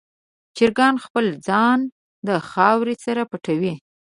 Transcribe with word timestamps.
چرګان 0.57 0.95
خپل 1.05 1.25
ځان 1.47 1.79
د 2.27 2.29
خاورو 2.49 2.93
سره 3.05 3.21
پټوي. 3.29 3.73